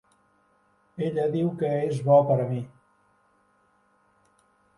[1.07, 2.63] Ella diu que és bo per a mi.